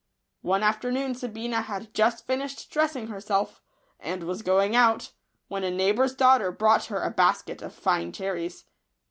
[0.41, 3.61] One afternoon Sabina had just finished dressing herself,
[3.99, 5.11] and was going out,
[5.47, 8.65] when a neighbour's daughter brought her a basket of fine cherries.